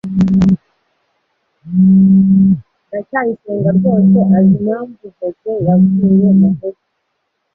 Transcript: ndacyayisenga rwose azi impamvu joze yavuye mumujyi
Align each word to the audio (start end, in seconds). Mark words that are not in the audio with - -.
ndacyayisenga 2.87 3.69
rwose 3.77 4.17
azi 4.37 4.53
impamvu 4.59 5.03
joze 5.17 5.27
yavuye 5.67 6.27
mumujyi 6.39 6.83